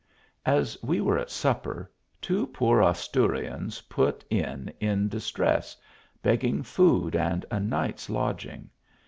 A 0.47 0.65
5 0.65 0.77
we 0.81 0.99
were 0.99 1.19
at 1.19 1.29
supper, 1.29 1.91
two 2.21 2.47
poor 2.47 2.81
Asturians 2.81 3.81
put 3.81 4.25
in 4.31 4.73
in 4.79 5.07
distress, 5.07 5.77
begging 6.23 6.63
food 6.63 7.15
and 7.15 7.45
a 7.51 7.59
night 7.59 7.99
s 7.99 8.09
lodging. 8.09 8.71